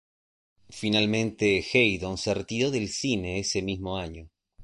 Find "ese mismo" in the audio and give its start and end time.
3.37-3.97